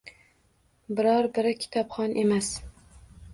Biror 0.99 1.29
biri 1.35 1.51
kitobxon 1.65 2.17
emas. 2.23 2.51